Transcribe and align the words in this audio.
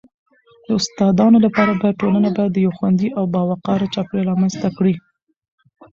د 0.65 0.67
استادانو 0.79 1.37
لپاره 1.45 1.71
باید 1.81 1.99
ټولنه 2.01 2.29
باید 2.37 2.63
یو 2.65 2.71
خوندي 2.77 3.07
او 3.17 3.23
باوقاره 3.35 3.91
چاپیریال 3.93 4.27
رامنځته 4.31 4.69
کړي.. 4.77 4.93